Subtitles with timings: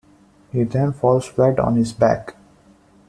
[0.51, 2.35] He then falls flat on his back.